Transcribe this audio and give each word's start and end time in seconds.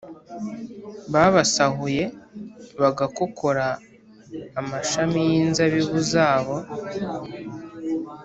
babasahuye 1.13 2.05
bagakokora 2.81 3.67
amashami 4.59 5.19
yinzabibu 5.29 5.97
zabo 6.11 6.55